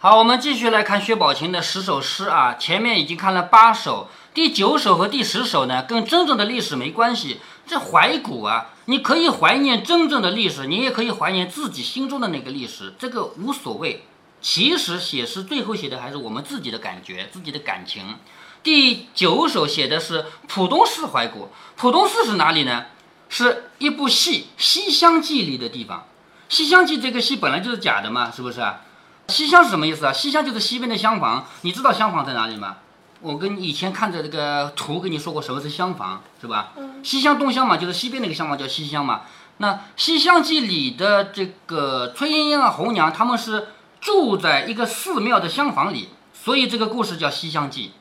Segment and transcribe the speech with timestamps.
[0.00, 2.54] 好，我们继续来看薛宝琴的十首诗啊。
[2.54, 7.40] 前面已经看了八首，第九首和第十首呢，跟真正的历史没关系。
[7.66, 14.04] 这怀古啊，你可以怀念真正的历史，你也可以怀念自己心中的那个历史，这个无所谓。
[14.40, 18.18] 其实写诗最后写的还是我们自己的感觉、自己的感情。
[18.62, 22.84] 第九首写的是浦东市怀古，浦东市是哪里呢？
[23.28, 25.98] 是一部戏《西厢记》里的地方。
[26.48, 28.82] 《西厢记》这个戏本来就是假的嘛，是不是啊？
[29.28, 30.12] 西厢是什么意思啊？
[30.12, 32.78] 西厢就是西边的厢房，你知道厢房在哪里吗？
[33.20, 36.72] 我跟以前看着这个图跟你说过什么是厢房，是吧？
[37.02, 39.22] 西厢东厢嘛，就是西边那个厢房叫西厢嘛。
[39.58, 43.68] 那《西厢记》里的这个崔莺莺啊、红娘，他们是
[44.00, 47.92] 住在一个寺庙的厢房里，所以这个故事叫《西厢记》。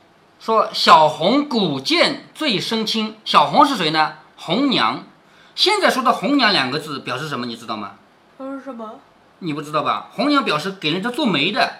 [0.45, 4.13] 说小红古剑最生青，小红是谁呢？
[4.37, 5.03] 红娘。
[5.55, 7.47] 现在说的红娘两个字表示什么？
[7.47, 7.93] 你知道吗？
[8.37, 8.91] 表示什么？
[9.39, 10.09] 你不知道吧？
[10.13, 11.71] 红娘表示给人家做媒的，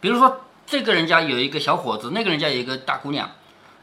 [0.00, 3.30] 比如说这个人家有一个小伙子，那个人家有一个大姑娘，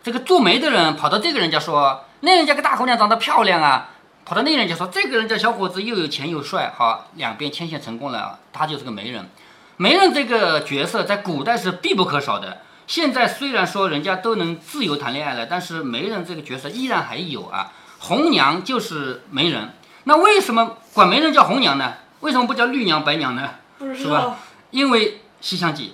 [0.01, 3.89] 这个做媒的人跑到这个人家说，那人家个大姑娘长得漂亮啊，
[4.25, 9.29] 跑到那人家说，这个人家小伙子又有钱又帅，好，两边牵线成功了，他就是个媒人。
[9.77, 17.71] 媒人这个角色在古代是必不可少的，现在虽然说人家都能自由谈恋爱了，但是媒人这个角色依然还有啊。
[17.99, 19.73] 红娘就是媒人，
[20.05, 21.93] 那为什么管媒人叫红娘呢？
[22.21, 23.49] 为什么不叫绿娘白娘呢？
[23.79, 24.37] 是吧？
[24.71, 25.83] 因为《西厢记》，《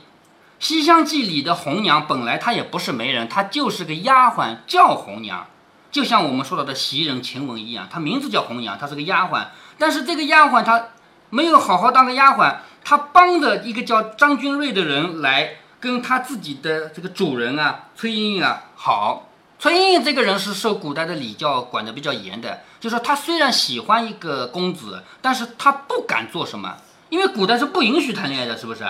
[0.59, 5.45] 西厢记》里的红娘本来她也不是媒人，她就是个丫鬟，叫红娘，
[5.91, 9.45] 就像我们说到的袭人、晴雯一样，她名字叫红娘，她是个丫鬟。
[9.77, 10.87] 但是这个丫鬟她
[11.29, 19.29] 没有好好当个丫鬟，她帮着一个叫张君瑞的人来跟她自己的这个主人啊，崔莺莺啊好。
[19.57, 26.75] 崔莺莺这个人是受古代的礼教管得比较严的，就说她虽然喜欢一个公子，但是她不敢做什么，
[27.09, 28.85] 因为古代是不允许谈恋爱的，是不是？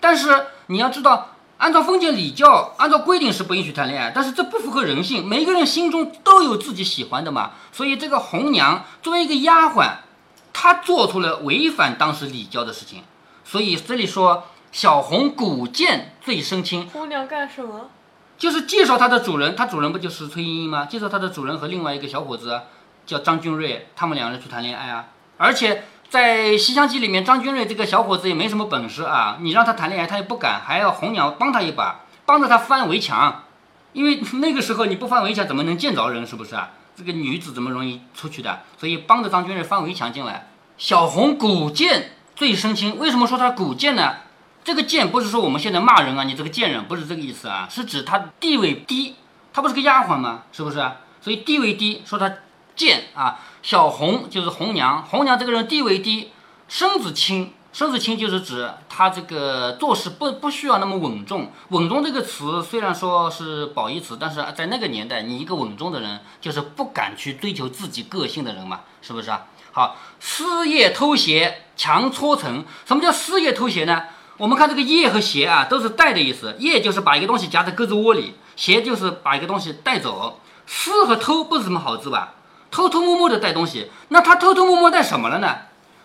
[0.00, 7.50] 但是你要知道，按照封建礼教，按照规定是不允许谈恋爱，但是这不符合人性，每个人心中都有自己喜欢的嘛。
[7.72, 9.96] 所以这个红娘作为一个丫鬟，
[10.52, 13.02] 她做出了违反当时礼教的事情。
[13.44, 17.90] 所以这里说小红古剑最生青，红娘干什么？
[18.38, 20.86] 就是介绍他的主人，他主人不就是崔莺莺吗？
[20.86, 22.62] 介绍他的主人和另外一个小伙子
[23.04, 25.06] 叫张君瑞，他们两人去谈恋爱啊。
[25.36, 33.42] 而且在《西厢记》里面，张君瑞这个小伙子也没什么本事啊，你让他谈恋爱他也不敢，还要红娘帮他一把，帮着他翻围墙。
[33.92, 36.24] 因为那个时候你不翻围墙怎么能见着人？
[36.24, 36.70] 是不是啊？
[36.96, 38.60] 这个女子怎么容易出去的？
[38.78, 40.48] 所以帮着张君瑞翻围墙进来。
[40.76, 44.14] 小红古剑最生情，为什么说他古剑呢？
[44.68, 49.14] 这个贱不是说我们现在骂人啊，你这个贱人不是这个意思啊，是指他地位低，
[49.50, 50.42] 他不是个丫鬟吗？
[50.52, 50.76] 是不是？
[51.22, 52.30] 所以地位低，说他
[52.76, 53.40] 贱啊。
[53.62, 56.32] 小红就是红娘，红娘这个人地位低，
[56.68, 61.50] 身子轻，身子轻就是指他这个做事不不需要那么稳重。
[61.70, 69.46] 稳重这个词虽然说是褒义词，但是在那个年代，你一个稳重的人就是不敢去追求自己个性的人嘛，是不是啊？
[69.72, 74.04] 好，私夜偷鞋强搓成，什么叫私夜偷鞋呢？
[74.38, 76.54] 我们看这个腋和鞋啊，都是带的意思。
[76.60, 80.40] 腋就是把一个东西夹在胳肢窝里，鞋就是把一个东西带走。
[80.64, 82.34] 私和偷不是什么好字吧？
[82.70, 85.56] 偷偷摸摸的带东西，那他偷偷摸摸带什么了呢？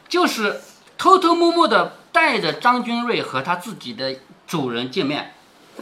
[0.09, 0.61] 就是
[0.97, 4.15] 偷偷摸摸的带着张君瑞和他自己的
[4.47, 5.35] 主人见面，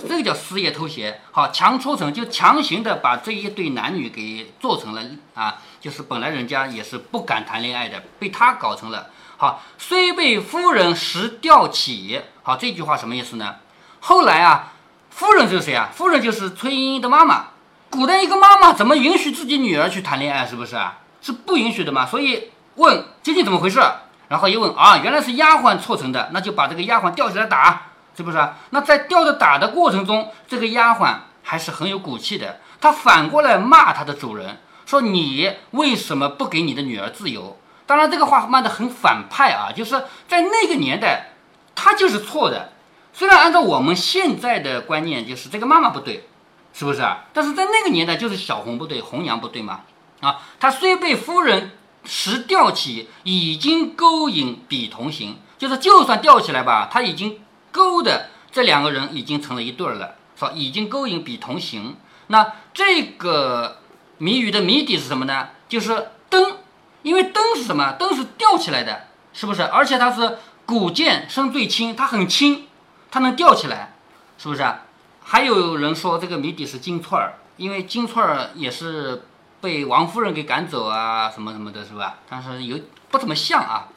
[0.09, 1.21] 这个叫私业偷鞋。
[1.31, 5.01] 好，强搓成就强行的把这一对男女给做成了
[5.35, 9.07] 啊，就是本来人家也是不敢谈恋爱的，被他搞成了。
[9.37, 12.19] 好，虽被夫人时吊起。
[12.43, 13.55] 好，这句话什么意思呢？
[13.99, 14.73] 后来啊，
[15.09, 15.89] 夫人是谁啊？
[15.93, 17.47] 夫人就是崔莺莺的妈妈。
[17.89, 20.45] 古代一个妈妈怎么允许自己女儿去谈恋爱？
[20.45, 20.99] 是不是啊？
[21.21, 22.05] 是不允许的嘛？
[22.05, 23.79] 所以问究竟怎么回事？
[24.27, 28.55] 然后一问啊，原来是丫鬟促成的，那就把这个丫鬟吊起来打，是不是啊？
[28.71, 37.59] 那在吊着打的过程中，这个丫鬟还是很有骨气的，她反过来骂她的主人，说你为什么不给你的女儿自由？
[37.85, 41.30] 当然，这个话骂得很反派啊，就是在那个年代，
[41.75, 42.73] 他就是错的。
[43.13, 46.27] 虽然按照我们现在的观念，就是这个妈妈不对，
[46.73, 47.25] 是不是啊？
[47.33, 49.81] 但是在那个年代，就是小红不对，红娘不对嘛。
[50.21, 51.71] 啊，他虽被夫人
[52.05, 57.39] 拾吊起，已经勾引比同行，就是就算吊起来吧，他已经
[57.71, 61.97] 勾的这两个人已经成了一对儿了，说已经勾引比同行。
[62.27, 63.79] 那这个
[64.17, 65.49] 谜语的谜底是什么呢？
[65.67, 66.57] 就是灯。
[67.03, 67.93] 因为灯是什么？
[67.93, 69.63] 灯是吊起来的，是不是？
[69.63, 70.37] 而且它是
[70.71, 72.65] 古剑身最轻，它很轻，
[73.11, 73.93] 它能吊起来，
[74.37, 74.83] 是不是啊？
[75.21, 79.25] 还有人说这个谜底是金翠儿，因为金翠儿也是
[79.59, 82.19] 被王夫人给赶走啊，什么什么的，是吧？
[82.29, 82.79] 但是有
[83.09, 83.89] 不怎么像啊。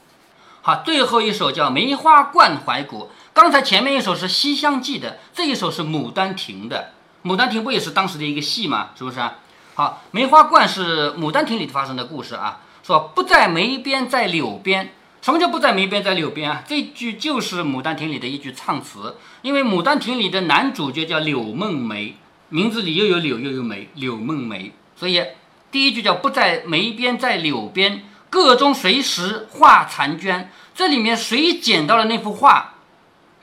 [0.63, 6.91] 好，最后一首叫《梅花冠怀古》，刚才前面一首是《西厢记》的，这一首是《牡丹亭》的，
[7.31, 8.89] 《牡丹亭》不也是当时的一个戏吗？
[8.99, 9.35] 是不是啊？
[9.77, 14.93] 好，梅花冠是《牡丹亭》里发生的故事啊，说不在梅边，在柳边。
[15.25, 16.63] 什么叫不在梅边，在柳边啊？
[16.69, 22.17] 这句就是《牡丹亭》里的一句唱词，因为《牡丹亭》里的男主角叫柳梦梅，
[22.51, 25.25] 名字里又有柳又有梅，柳梦梅，所以
[25.73, 28.05] 第一句叫不在梅边，在柳边。
[28.29, 30.51] 个中谁识画残娟？
[30.75, 32.75] 这里面谁捡到了那幅画？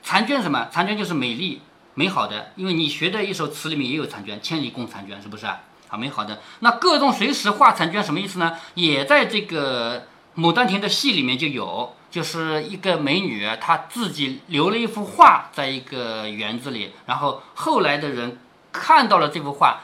[0.04, 0.68] 残娟什么？
[0.70, 1.62] 残娟就是美丽、
[1.94, 2.52] 美好的。
[2.54, 5.58] 因为你学的一首词里面也有残娟，“千里共婵娟”，是不是啊？
[5.88, 6.40] 好美好的。
[6.60, 8.56] 那个中谁识画残娟什么意思呢？
[8.74, 9.98] 也在这个。
[10.34, 18.38] 《牡丹亭》的戏里面就有，就是一个美女，她自己留了一幅画在一个园子里，然后后来的人
[18.72, 19.82] 看到了这幅画，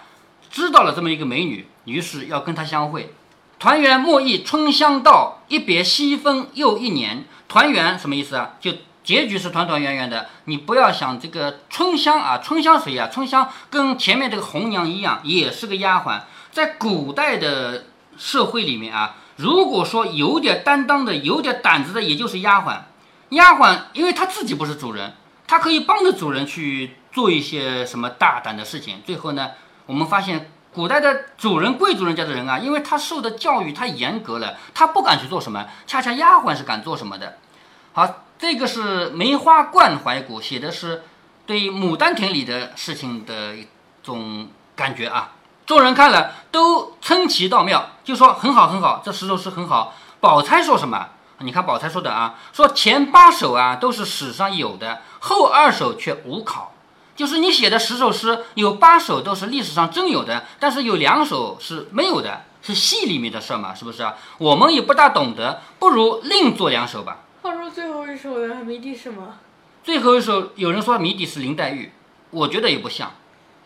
[0.50, 3.12] 知道了这么一个美女，于是要跟她相会。
[3.58, 7.24] 团圆莫忆春香到，一别西风又一年。
[7.46, 8.52] 团圆什么意思啊？
[8.60, 8.72] 就
[9.02, 10.28] 结局是团团圆圆的。
[10.44, 13.08] 你不要想这个春香啊，春香谁呀？
[13.12, 16.20] 春香跟前面这个红娘一样，也是个丫鬟，
[16.52, 17.86] 在古代的
[18.16, 19.16] 社会里面啊。
[19.38, 22.80] 如果说有点担当的、有点胆子的，也就是丫鬟。
[23.30, 25.14] 丫鬟，因为她自己不是主人，
[25.46, 29.00] 她可以帮着主人去做一些什么大胆的事情。
[29.06, 29.52] 最后呢，
[29.86, 37.38] 我们发现古代的主人、贵族人家的人啊，因为他受的教育太严格了，他不敢去做什么，恰恰丫鬟是敢做什么的。
[37.92, 41.04] 好，这个是《梅花冠怀古》写的是
[41.46, 43.68] 对《牡丹亭》里的事情的一
[44.02, 45.32] 种感觉啊。
[45.66, 49.92] 众人看了都称奇道妙，就说很好很好，这十首诗很好。
[50.18, 51.08] 宝钗说什么？
[51.40, 56.72] 你看宝钗说的啊，说前八首啊都是史上有的，后二首却无考。
[57.14, 64.14] 就是你写的十首诗，有八首都是历史上真有的，但是有两首是没有的，是戏里面的事嘛，是不是啊？
[64.38, 67.18] 我们也不大懂得，不如另做两首吧。
[67.42, 69.34] 话说最后一首的谜底是什么？
[69.84, 71.92] 最后一首有人说谜底是林黛玉，
[72.30, 73.10] 我觉得也不像，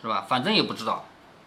[0.01, 0.25] 是吧？
[0.27, 1.05] 反正也不知道。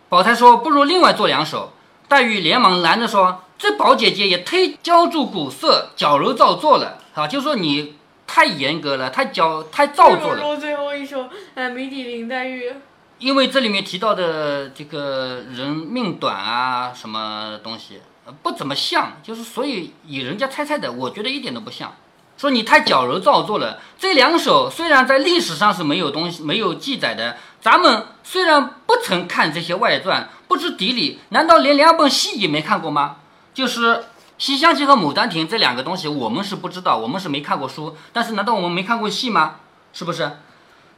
[0.09, 1.75] 宝钗说：“不如另外做两首。”
[2.09, 7.27] 黛玉连忙拦着说：“这宝姐姐也忒娇注古色，矫揉造作了啊！
[7.27, 12.73] 就说你太严格了，太矫太造作了。”最后一首，哎，谜底林黛玉。
[13.19, 18.01] 因为这里面提到的这个人命短啊，什么东西
[18.43, 21.95] 不怎么像，就是所以以人家猜猜的，我觉得一点都不像。
[22.37, 23.79] 说你太矫揉造作了。
[23.99, 33.17] 这两首虽然在历史上是没有东西、没有记载的，咱们虽然不曾看这些外传，不知底里，难道连两本戏也没看过吗？
[33.53, 33.95] 就是
[34.39, 37.97] 《西厢记》和《牡丹亭》这两个东西，我们是不知道，我们是没看过书。
[38.13, 39.57] 但是难道我们没看过戏吗？
[39.93, 40.39] 是不是？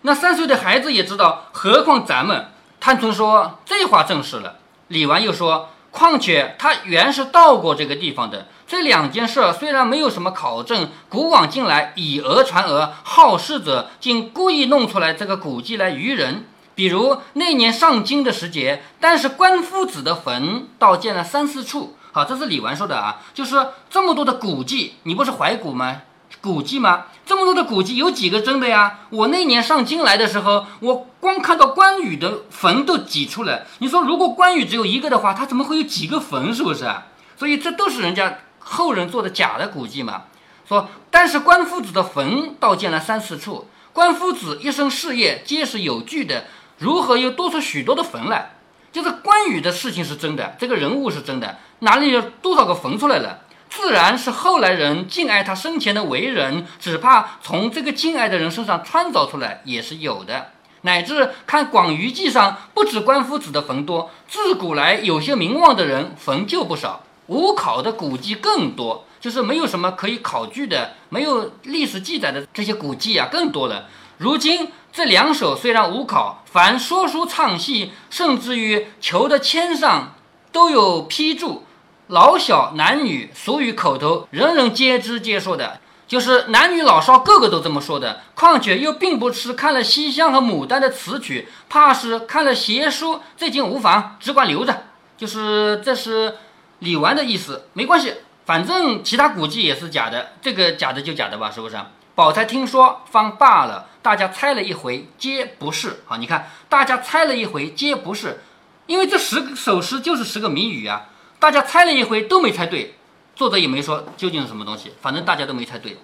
[0.03, 2.49] 那三岁的孩子也知道，何况咱们？
[2.81, 4.56] 探春说：“这话正是了。”
[4.89, 16.47] 李纨又说：“况且他原是到过这个地方的。”这两件事虽然没有什么考证，古往今来以讹传讹，好事者竟故意弄出来这个古迹来愚人。
[16.79, 21.97] 比如那年上京的时节，但是官夫子的坟倒建了三四处。
[22.13, 26.03] 好，这是李纨说的啊，就是这么多的古迹，你不是怀古吗？
[26.41, 27.07] 古迹吗？
[27.27, 29.01] 这么多的古迹，有几个真的呀？
[29.11, 33.67] 我那年上京来的时候，我光看到关羽的坟都挤出来。
[33.79, 36.55] 你说如果关羽只有一个的话，他怎么会有几个坟？
[36.55, 36.89] 是不是？
[37.37, 38.39] 所以这都是人家。
[38.61, 40.27] 后人做的假的古迹嘛，
[40.69, 46.45] 说但是关夫子的坟倒建了三四处，关夫子一生事业皆是有据的，
[46.79, 48.53] 如何又多出许多的坟来？
[48.91, 53.41] 就是关羽的事情是真的，这个人物是真的，哪里有多少个坟出来了？
[53.69, 60.53] 自然是后来人敬爱他生前的为人，只怕从这个敬爱的人身上穿凿出来也是有的。
[60.82, 67.05] 乃至看《广舆记》上，不止关夫子的坟多，自古来有些名望的人坟就不少。
[67.27, 73.87] 无考的古迹更多，就是没有什么可以考据的，没有历史记载的这些古迹啊，更多了。
[74.19, 80.15] 如今这两首虽然无考，凡说书唱戏，甚至于求的签上
[80.53, 81.65] 都有批注，
[82.08, 88.20] 老小男女俗语口头，人人皆知皆说的，就是男女老少个个都这么说的。
[88.34, 94.84] 况且又并不是看了西厢和牡丹的词曲，怕是看了邪书，这竟无妨，只管留着。
[95.17, 96.37] 就是这是。
[96.81, 98.15] 李纨的意思没关系，
[98.46, 101.77] 反正其他古迹也是假的，这个假的就假的吧，是不是？
[102.15, 106.00] 宝钗听说方罢了，大家猜了一回，皆不是。
[106.06, 108.43] 好，你看，大家猜了一回，皆不是，
[108.86, 111.06] 因为这十首诗就是十个谜语啊，
[111.38, 112.94] 大家猜了一回都没猜对，
[113.34, 115.98] 作者也没说究竟是什么东西，反正大家都没猜对。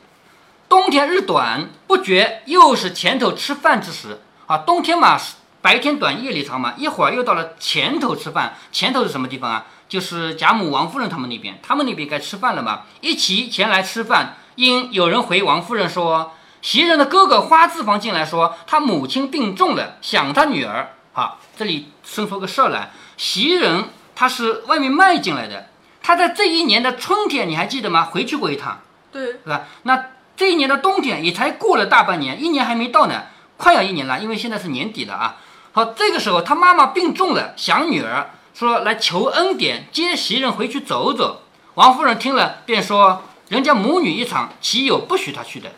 [0.68, 5.18] 冬天日短，不觉又是前头吃饭之时啊，冬天嘛，
[5.62, 9.66] 白天短，夜里长嘛，一会儿又到了前头吃饭，前头是什么地方啊？
[9.86, 14.36] 就是贾母、王夫人他们那边，他们那边该吃饭了嘛，一齐前来吃饭。
[14.56, 16.32] 因有人回王夫人说
[16.64, 20.94] ：“袭人的哥哥花字房进来说，他母亲病重了，想他女儿。
[21.12, 22.90] 好，这里生出个事儿来。
[23.18, 25.68] 袭人他是外面卖进来的，
[26.02, 28.04] 他在这一年的春天，你还记得吗？
[28.04, 28.80] 回去过一趟，
[29.12, 29.64] 对，是吧？
[29.83, 30.06] 那
[30.38, 33.25] 这一年的冬天也才过了大半年，一年还没到呢，
[33.59, 35.37] 快要一年了，因为现在是年底了啊。
[35.73, 41.42] 好，这个时候他妈妈病重了，想女儿，说来求恩典，接袭人回去走走。
[41.75, 45.71] 王夫人听了，便说：“人家母女一场，岂有不许她去的？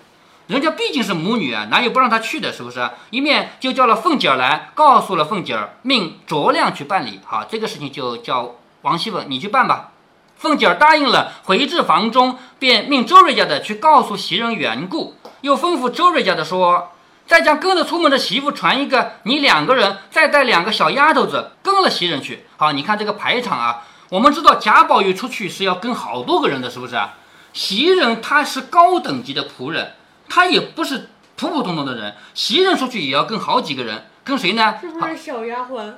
[0.47, 2.53] 人家毕竟是母女啊，哪有不让她去的？
[2.53, 7.21] 是不是？”一面就叫了凤姐儿来，告诉了凤姐儿，命卓亮去办理。
[7.25, 9.91] 好，这个事情就叫王熙凤你去办吧。
[10.37, 16.93] 凤姐儿答应了，回至房中，便命周瑞家的去告诉袭人缘故，又吩咐周瑞家的说
[17.27, 23.83] ：“再将跟着出门的媳妇传一个，你两个人再带两个小丫头子跟了袭人去。”好，你看这个排场啊。
[24.11, 27.15] 我们知道贾宝玉出去是要跟好多个人的，是不是啊？
[27.53, 29.95] 袭人她是高等级的仆人，
[30.29, 32.15] 她也不是普普通通的人。
[32.35, 34.77] 袭人出去也要跟好几个人，跟谁呢？
[34.81, 35.95] 是不是小丫鬟？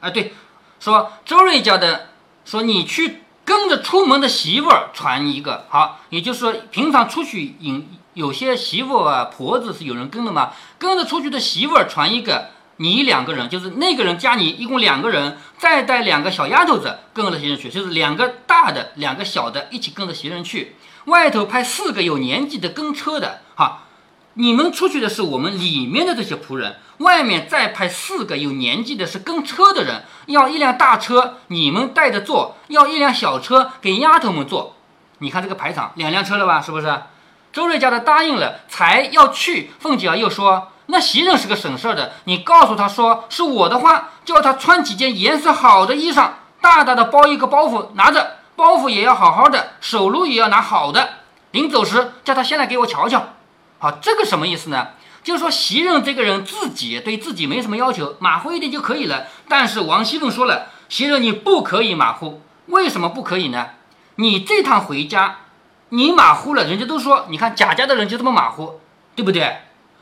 [0.00, 0.32] 啊，对，
[0.78, 2.08] 说周瑞家的
[2.44, 12.48] 说你去跟着出门的媳妇儿传一个，好，也就是说平常出去引有些媳妇啊婆子是有人跟的嘛，跟着出去的媳妇儿传一个。
[12.82, 20.76] 你两个人，就是那个人加你，一共两个人，再带两个小丫头子跟着袭人去，就是两个大的，两个小的，一起跟着袭人去。
[21.04, 23.49] 外头派四个有年纪的跟车的，哈，
[24.34, 34.76] 你们出去的是我们里面的这些仆人，外面再派四个有年纪的，是跟车的人，要一辆大车，你们带着坐，要一辆小车给丫头们坐。
[35.18, 36.60] 你看这个排场，两辆车了吧？
[36.60, 37.02] 是不是？
[37.52, 39.72] 周瑞家的答应了，才要去。
[39.80, 40.68] 凤姐儿又说。
[40.86, 51.08] 那袭人是个省事儿的，你告诉他说是我的话，叫他穿几件颜色好的衣裳，大大的包一个包袱拿着，包袱也要好好的，手炉也要拿好的。
[51.52, 53.24] 临走时叫他先来给我瞧瞧。
[53.80, 54.88] 好，这个什么意思呢？
[55.24, 59.26] 就是说袭人这个人自己对自己没什么要求，马虎一点就可以了。
[59.48, 63.70] 但是王熙凤说了，袭人你不可以马虎，为什么不可以呢？
[64.16, 65.38] 你这趟回家，
[65.88, 68.80] 你马虎了，人家都说，你看贾家的人就这么马虎，
[69.16, 69.56] 对不对？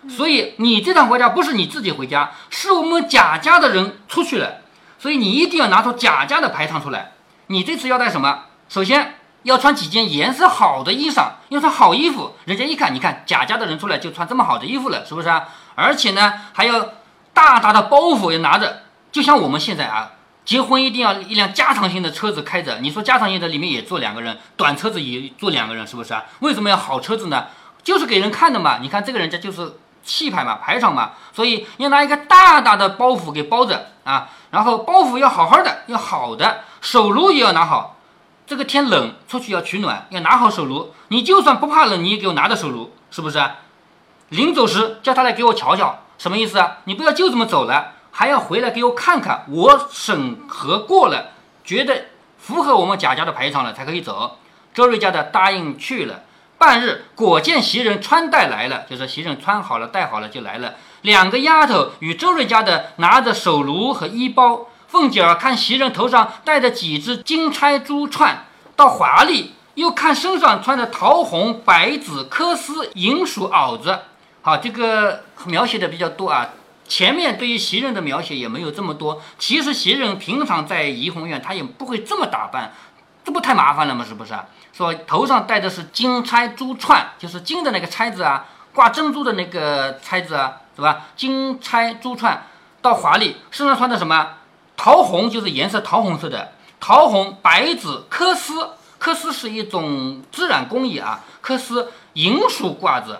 [0.09, 4.63] 所以你这趟回家不是你自己回家，是我们贾家的人出去了，
[4.99, 7.13] 所以你一定要拿出贾家的排场出来。
[7.49, 8.45] 你这次要带什么？
[8.69, 12.35] 首先要穿几件颜色好的衣裳，要穿好衣服。
[12.45, 15.49] 人家一看，你看贾家的人出来就穿这么好的衣服了，是不是啊？
[15.75, 16.89] 而且呢，还要
[17.33, 20.11] 大大的包袱要拿着，就像我们现在啊，
[20.45, 22.79] 结婚一定要一辆加长型的车子开着。
[22.81, 26.25] 你说加长型的里面也坐两个人，短车子也坐两个人，是不是啊？
[26.41, 27.47] 为什么要好车子呢？
[27.83, 28.79] 就是给人看的嘛。
[28.81, 29.79] 你看这个人家就是。
[30.05, 37.98] 气派嘛，排场嘛，所以要拿一个大大的包袱给包着啊，然后包袱要好好的，要好的，手炉也要拿好。
[38.49, 40.95] 这个天冷，出去要取暖，要拿好手炉。
[41.09, 43.39] 你就算不怕冷，你也给我拿着手炉，是不是？
[44.31, 46.79] 临走时叫他来给我瞧瞧，什么意思啊？
[46.85, 52.07] 你不要就这么走了，还要回来给我看看，我审核过了，觉得
[52.39, 54.39] 符合我们贾家的排场了，才可以走。
[54.73, 56.23] 周瑞家的答应去了。
[56.57, 60.77] 半日，果见袭人穿戴来了，就是袭人穿好了、戴好了就来了。
[61.03, 64.69] 两个丫头与周瑞家的拿着手炉和衣包。
[64.89, 74.01] 凤姐儿看袭人头上戴着几只金钗珠串，倒华丽；又看身上穿着桃红、白紫、缂丝、银鼠袄子。
[74.41, 76.49] 好，这个描写的比较多啊。
[76.89, 79.21] 前面对于袭人的描写也没有这么多。
[79.39, 82.73] 其实袭人平常在怡红院，她也不会这么打扮，
[83.23, 84.03] 这不太麻烦了吗？
[84.09, 84.33] 是不是？
[84.73, 91.03] 说头上戴的是金钗珠串，就是金的那个钗子啊，挂珍珠的那个钗子啊，是吧？
[91.15, 92.47] 金钗珠串
[92.81, 94.37] 倒华丽，身上穿的什么？
[94.79, 98.71] 桃红就是颜色桃红色的，桃红、白紫、缂丝，
[99.01, 101.25] 缂丝是一种织染工艺啊。
[101.43, 103.19] 缂丝银鼠褂子，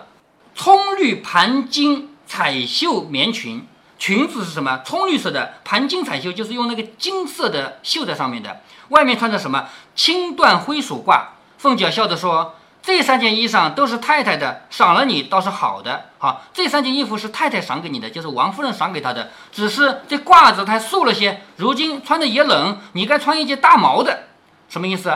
[0.55, 4.81] 葱绿盘金彩绣棉裙，裙子是什么？
[4.85, 8.61] 葱绿色的盘金彩绣，就是用那个金色的绣在上面的。
[8.87, 9.67] 外面穿着什么？
[9.93, 11.23] 青缎灰鼠褂。
[11.57, 12.55] 凤姐笑着说
[12.89, 16.05] ：“这三件衣裳都是太太的，赏了你倒是好的。
[16.17, 19.29] 好，这三件衣服是太太赏给你的，就是王夫人赏给她的。
[19.51, 24.23] 只是这褂子太素了些，如今穿的也冷，你该穿一件大毛的。
[24.69, 25.15] 什么意思？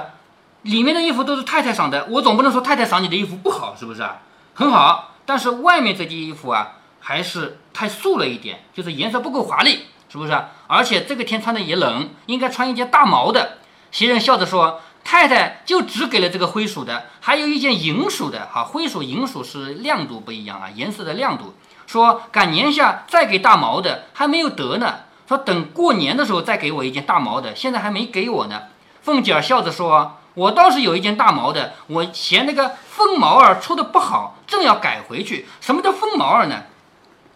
[0.62, 4.08] 里面的衣服都是太太赏的，我总不能说太太赏你的衣服不好，是不是？
[4.54, 10.46] 很好，但是外面这件衣服啊，还是太素了一点，就是颜色不够华丽，是不是？
[10.68, 13.58] 而且这个天穿的也冷，应该穿一件大毛的。”
[13.90, 14.80] 袭人笑着说。
[15.04, 18.48] 太太就只给了这个灰鼠的，还有一件银鼠的。
[18.52, 21.54] 哈，灰鼠、银鼠是亮度不一样啊，颜色的亮度。
[21.86, 24.96] 说赶年下再给大毛的，还没有得呢。
[25.28, 28.64] 说等过年的时候再给我一件大毛的，现在还没给我呢。
[29.02, 35.46] 凤姐儿笑着说：“我倒是有一件大毛的，我嫌那个风毛儿出的不好，正要改回去。
[35.60, 36.64] 什么叫风毛儿呢？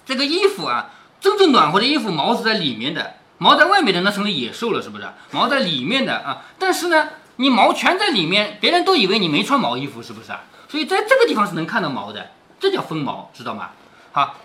[0.06, 5.06] 这个衣服啊，真正暖和的衣服，毛是在里面的，毛在外面的那成了野兽了，是不是？
[5.32, 10.42] 毛在里面的啊，但是呢，你毛全在里面，别人都以为你没穿毛衣服，是不是啊？
[10.70, 13.70] 所以在这个地方是能看到毛的，这叫分毛，知道吗？
[14.12, 14.36] 好，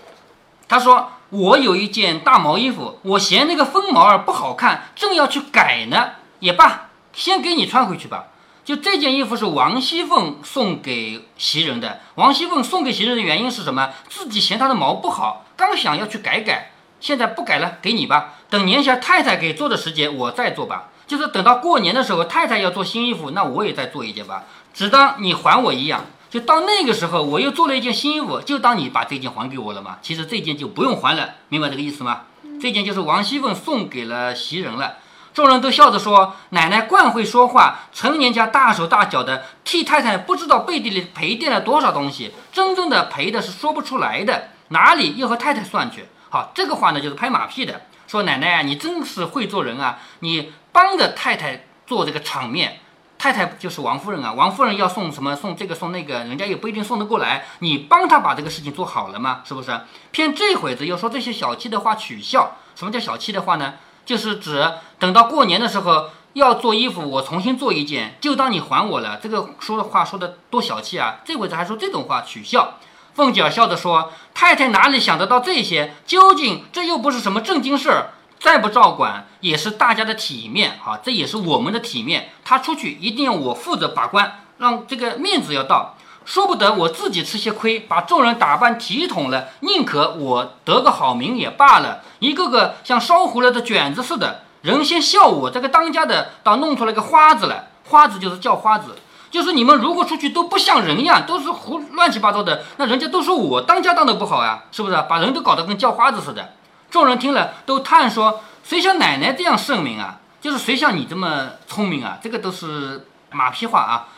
[0.69, 8.27] 他说我有一件大毛衣服，我嫌那个分毛儿不好看，正要去改呢，也罢，先给你穿回去吧。
[8.65, 11.99] 就这件衣服是王熙凤送给袭人的。
[12.15, 13.91] 王熙凤送给袭人的原因是什么？
[14.09, 16.71] 自己嫌她的毛不好，刚想要去改改，
[17.01, 18.35] 现在不改了，给你吧。
[18.49, 20.91] 等年下太太给做的时节，我再做吧。
[21.13, 26.07] 就是等到过年的时候，太太要做新衣服，那我也再做一件吧，只当你还我一样。
[26.31, 29.99] 就到那个时候，我又做了一件新衣服，就当你把这件还给我了嘛。
[30.01, 32.23] 其实这件就不用还了，明白这个意思吗？
[32.59, 34.95] 这件就是王熙凤送给了袭人了。
[35.35, 46.07] 众人都笑着说：“奶奶惯会说话，成年家大手大脚的，替太太不知道背地里赔垫了多少东西，真正的赔的是说不出来的，哪里又和太太算去？
[46.31, 52.81] 好，这个话呢就是拍马屁的，说奶奶啊，你真是会做人啊，你帮着太太做这个场面，
[53.19, 59.43] 太太就是王夫人啊，王夫人要送什么送这个送那个，人家也不一定送得过来，你帮她把这个事情做好了吗？
[59.45, 59.81] 是不是？
[60.11, 63.75] 偏这会子又说这些小气的话取笑，什么叫小气的话呢？
[64.05, 69.21] 就是指等到过年的时候要做衣服，我重新做一件，就当你还我了。
[69.23, 71.21] 这个说的话说的多小气啊！
[71.25, 72.79] 这会子还说这种话取笑。
[73.15, 75.95] 凤姐笑着说：“太太哪里想得到这些？
[76.07, 78.13] 究竟这又不是什么正经事儿，
[78.43, 80.99] 再不照管也是大家的体面啊！
[81.01, 82.31] 这也是我们的体面。
[82.45, 85.95] 他出去一定要我负责把关，让这个面子要到。
[86.25, 92.01] 说不得我自己吃些亏，把众人打扮体统了，宁可我得个好名也罢了。
[92.19, 97.69] 一个个像烧糊了的卷子似的，人先笑我这个当家的，倒弄出来个花子来。
[97.89, 98.97] 花子就是叫花子，
[99.31, 104.97] 就是你们如果出去都不像人样，都是胡乱七八糟的，那人家都说我当家当的不好呀，是不是？
[105.09, 106.55] 把人都搞得跟叫花子似的。
[106.93, 110.21] 众人听了都叹说：谁像奶奶这样圣明啊？
[110.43, 112.19] 就是谁像你这么聪明啊？
[112.23, 114.09] 这个都是马屁话啊。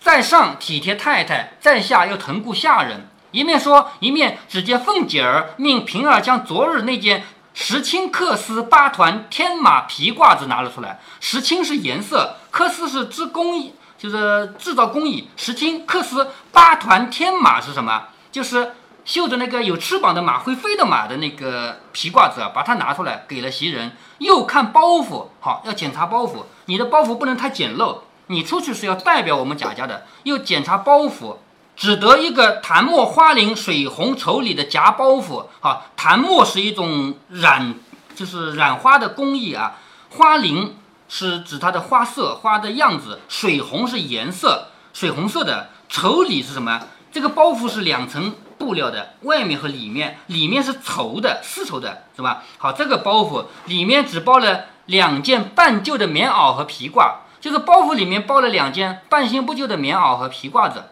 [0.00, 3.08] 在上体贴太太，在下又疼顾下人。
[3.30, 11.00] 一面说，一面只见凤姐儿命平儿将昨日那件石青缂丝八团天马皮褂子拿了出来。
[11.20, 15.30] 石青是颜色，缂丝是织工艺，就是制造工艺。
[15.38, 18.08] 石青缂丝八团天马是什么？
[18.30, 23.92] 就是绣着那个有翅膀的马会飞的马的那个皮褂子啊，把它拿出来给了袭人。
[24.18, 27.98] 又看包袱，好要检查包袱，你的包袱不能太简陋。
[28.28, 31.36] 你出去是要代表我们贾家的，又检查包袱，
[31.76, 35.44] 只得一个檀墨花绫水红绸里的夹包袱。
[35.60, 37.74] 好，檀墨是一种染，
[38.14, 39.76] 就是染花的工艺啊。
[40.10, 40.70] 花绫
[41.08, 43.20] 是指它的花色、花的样子。
[43.28, 45.68] 水红是颜色，水红色的。
[45.88, 46.80] 绸里是什么？
[47.12, 52.42] 这个包袱是两层布料的，外面和里面，里面是绸的，丝绸的，是吧？
[52.58, 57.16] 好，这个包袱里面只包了两件半旧的棉袄和皮褂。
[57.40, 60.84] 就是包袱里面包了两件半新不旧的棉袄和皮褂子。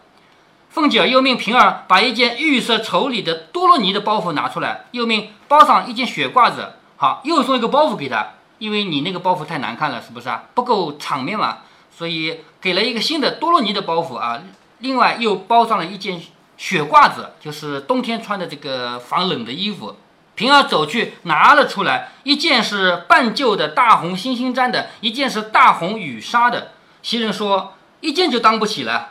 [0.69, 6.73] 凤姐又命平儿把一件玉色绸里的多罗尼的包袱拿出来，又命包上一件雪褂子。
[6.95, 10.43] 好，又送一个包袱给她，因为你那个包袱太难看了，是不是啊？
[10.53, 11.57] 不够场面嘛，
[11.89, 14.39] 所以给了一个新的多罗尼的包袱啊。
[14.77, 16.21] 另外又包上了一件
[16.57, 19.97] 雪褂子，就是冬天穿的这个防冷的衣服。
[20.35, 26.71] 平儿走去拿了出来，一件是半旧的大红星星毡的，一件是大红羽纱的。
[27.03, 29.09] 袭人说：“一件就当不起了，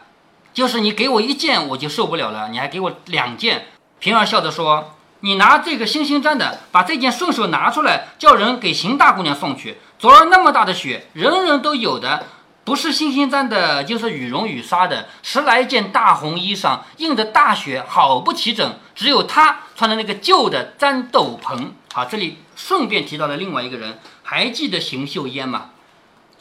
[0.53, 3.67] 就是你给我一件，我就受不了了，你还给我两件。”
[4.01, 9.79] 平儿笑着说：“你拿这个星星毡的，把这件顺手拿出来，叫人给邢大姑娘送去。
[9.99, 12.25] 昨儿那么大的雪，人人都有的。”
[12.65, 18.75] 不是星星毡的，就是羽绒羽纱的，十来件大红衣裳，映着大雪，好不齐整。
[18.95, 21.71] 只有他穿的那个旧的毡斗篷。
[21.93, 25.71] 好，这里顺便提到了另外一个人，还记得邢岫烟吗？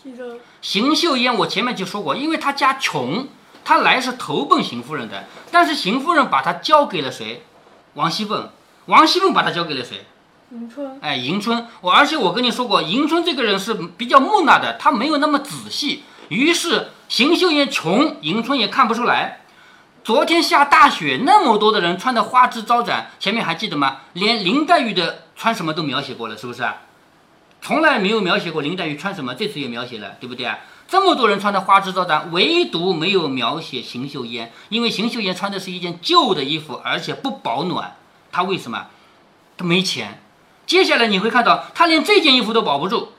[0.01, 0.37] 记得。
[0.61, 3.27] 邢岫烟，我前面就说过，因为他家穷，
[3.65, 7.43] 他来是投奔邢夫人的，但是邢夫人把他交给了谁？
[7.95, 8.49] 王熙凤。
[8.85, 10.05] 王熙凤把他交给了谁？
[10.51, 16.03] 迎春，哎，迎春，我而且我跟你说过，迎春这个人是比较木讷的，他没有那么仔细。
[16.31, 19.41] 于是邢岫烟穷，迎春也看不出来。
[20.01, 23.97] 昨天下大雪，那么多的人穿的花枝招展，前面还记得吗？
[24.13, 26.65] 连林黛玉的穿什么都描写过了，是不是？
[27.61, 30.59] 从来没有描写过林黛玉穿什么，这次也描写了，对不对啊？
[30.87, 37.97] 这么多人穿的花枝招展，唯独没有描写邢岫烟，因为邢岫烟穿的是一件旧的衣服，而且不保暖。
[38.31, 38.87] 她为什么？
[39.57, 40.23] 她没钱。
[40.65, 43.11] 接下来你会看到，他连这件衣服都保不住，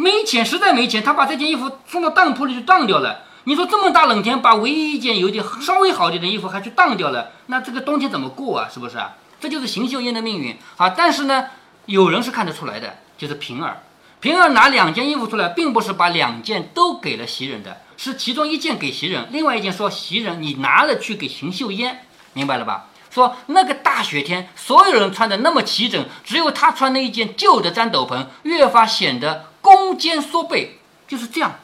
[0.00, 3.24] 没钱，实在没钱，他把这件衣服送到当铺里去当掉了。
[3.44, 8.68] 你说这么大冷天，把唯一一件有点稍微好点的衣服还去当掉了，那这个冬天怎么过啊？
[8.72, 9.16] 是不是啊？
[9.38, 10.88] 这就是邢岫烟的命运啊！
[10.96, 11.48] 但是呢，
[11.84, 13.82] 有人是看得出来的，就是平儿。
[14.20, 22.86] 平儿拿两件衣服出来，并不是把两件都给了袭人的，是其中一件给袭人，另外一件说袭人你拿了去给邢岫烟，明白了吧？
[23.10, 31.56] 说那个大雪天，所有人穿的那么齐整，只有他穿那一件旧的毡斗篷，越发显得弓肩缩背，就是这样，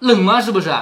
[0.00, 0.40] 冷吗？
[0.40, 0.74] 是不是？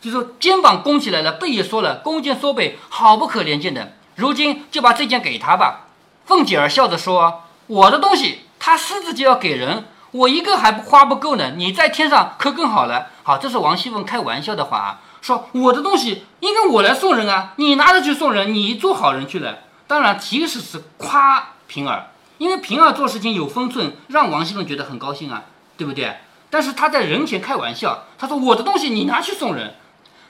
[0.00, 3.92] 就说肩膀弓起来了，背也缩了，弓肩缩背，好不可怜见的。
[4.16, 5.86] 如今就把这件给他吧。
[6.26, 11.52] 凤姐儿笑着说：“我的东西，他私自就要给人，我一个还不花不够呢。
[11.56, 19.60] 你在天上可更好了。”好，这是王熙凤开玩笑的话啊，说我的东西应该我来送人啊，你拿着去送人，你做好人去了。
[19.86, 25.44] 当然，其实是夸平儿，因为平儿做事情有分寸，让王熙凤觉得很高兴啊，
[25.82, 26.16] 对不对？
[26.48, 29.74] 但是他在人前开玩笑，他说我的东西你拿去送人。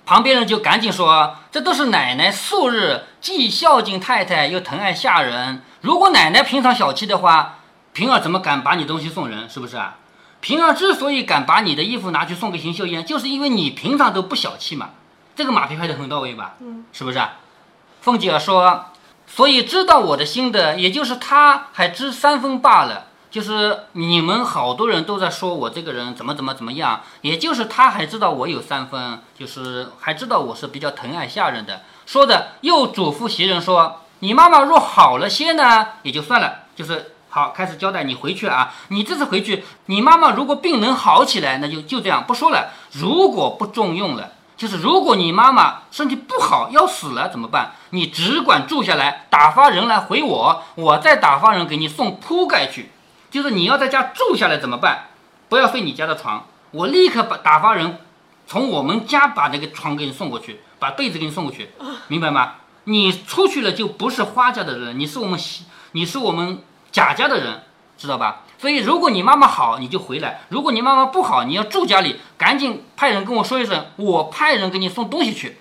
[0.06, 5.62] 旁边人就赶紧说：“这都是奶奶素日既孝敬太太又疼爱下人。
[5.82, 7.58] 如果奶奶平常小气的话，
[7.92, 9.50] 平儿怎么敢把你东西送人？
[9.50, 9.98] 是不是啊？
[10.40, 14.90] 平儿之所以敢把你的衣服拿去送给邢岫烟，就是因为你平常都不小气嘛。
[15.36, 16.54] 这个马屁拍得很到位吧？
[16.60, 17.34] 嗯，是不是啊？”
[18.00, 18.86] 凤姐儿说
[19.28, 31.80] ：“所以知道我的心的，也就是他，还知三分罢了。”就是你们好多人都在说我这个人怎么怎么怎么样，也就是他还知道我有三分，就是还知道我是比较疼爱下人的。
[32.04, 38.74] 说着又嘱咐袭人说：“你妈妈若好了些呢，也就算了，就是好开始交代你回去啊。
[38.88, 42.72] 你这次回去，你妈妈如果病能好起来，那就就这样不说了。
[42.92, 47.70] 如果不重用了，就是如果你妈妈身体不好要死了怎么办？
[47.90, 52.90] 你只管住下来，打发人来回我，我再打发人给你送铺盖去。”
[53.32, 55.06] 就是你要在家住下来怎么办？
[55.48, 57.98] 不要睡你家的床，我立刻把打发人
[58.46, 61.70] 从我们家把那个床给你送过去，把被子给你送过去，
[62.08, 62.56] 明白吗？
[62.84, 65.40] 你出去了就不是花家的人，你是我们
[65.92, 67.62] 你是我们贾家的人，
[67.96, 68.42] 知道吧？
[68.58, 75.56] 所以如果你妈妈好，你就回来；如果你妈妈不好，你要住家里，赶紧派人跟我说一声，我派人给你送东西去，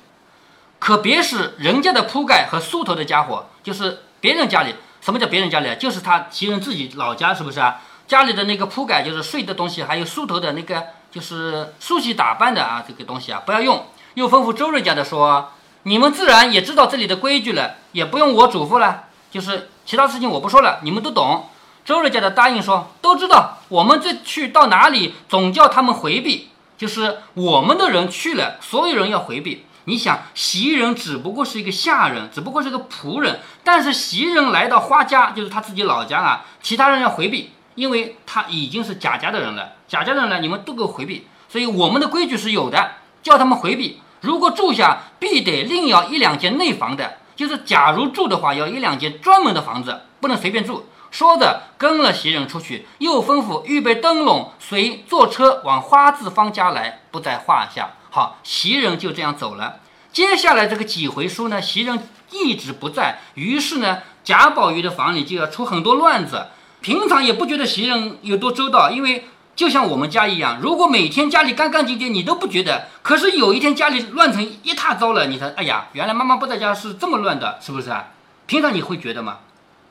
[0.77, 4.75] 可别是人家的铺盖和梳头的家伙，就是别人家里。
[5.01, 5.75] 什么叫别人家里啊？
[5.75, 7.81] 就是他袭人自己老家，是不是啊？
[8.07, 13.85] 家里的那个铺盖，就是睡的东西，还有梳头的那个，就是梳洗打扮的啊，这个东西啊，不要用。
[14.13, 15.51] 又吩咐周瑞家的说
[15.83, 19.05] ：“你们自然也知道这里的规矩了，也不用我嘱咐了。
[19.31, 21.47] 就是其他事情我不说了，你们都懂。”
[21.85, 23.59] 周瑞家的答应说：“都知道。
[23.69, 39.73] 我们这去到哪里，总叫他们回避，就是我们的人去了，所有人要回避。”你想袭人只不过是一个下人，只不过是个仆人，但是袭人来到花家，就是他自己老家啊，其他人要回避，因为他已经是贾家的人了。
[39.87, 41.27] 贾家的人呢，你们都给我回避。
[41.49, 42.91] 所以我们的规矩是有的，
[43.21, 43.99] 叫他们回避。
[44.21, 50.85] 如果住下，必得另要一两间内房的，就是假如住的话，要一两间专门的房子，不能随便住。
[51.09, 57.89] 说着，跟了袭人出去，又吩咐预备灯笼，随坐车往花字坊家来，不在话下。
[58.13, 59.79] 好，袭人就这样走了。
[60.11, 66.47] 接下来这个几回书呢，袭人一直不在，于是呢，贾宝玉的房里就要出很多乱子。
[66.81, 72.89] 平常也不觉得袭人有多周到，因为就像我们家一样，如果每天家里干干净净，你都不觉得。
[73.01, 78.09] 可是有一天家里乱成一塌糟了，你才哎呀，原来妈妈不在家是这么乱的，是不是啊？
[78.45, 79.37] 平常你会觉得吗？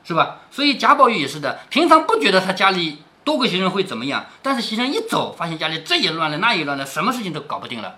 [0.03, 0.41] 是吧？
[0.51, 7.95] 所以贾宝玉也是的，平常不觉得他家里多个袭人会怎么样，但是袭人一走，发现家里这也乱了，那也乱了，什么事情都搞不定了。